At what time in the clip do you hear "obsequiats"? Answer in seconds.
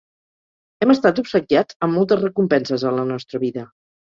1.23-1.79